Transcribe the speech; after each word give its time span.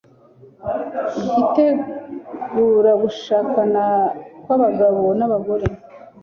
igitegura 1.41 2.91
gushakana 3.03 3.83
kw'abagabo 4.43 5.03
n'abagore 5.19 5.65